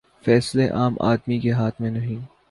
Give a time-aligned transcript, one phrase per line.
[0.25, 2.25] فیصلے عام آدمی کے ہاتھ میں نہیں۔